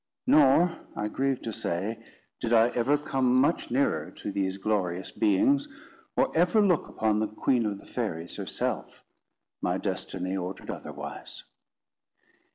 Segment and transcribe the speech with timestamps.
[0.25, 2.03] Nor, I grieve to say,
[2.39, 5.67] did I ever come much nearer to these glorious beings,
[6.17, 9.03] or ever look upon the Queen of the Fairies herself.
[9.61, 11.43] My destiny ordered otherwise.